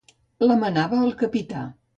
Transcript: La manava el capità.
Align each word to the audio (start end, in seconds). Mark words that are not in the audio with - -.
La 0.47 0.55
manava 0.63 1.03
el 1.05 1.15
capità. 1.23 1.67